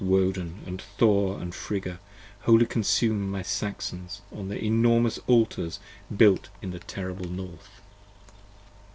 [0.03, 1.99] Woden and Thor and Friga
[2.39, 5.79] wholly consume my Saxons, 20 On their enormous Altars
[6.17, 7.83] built in the terrible north.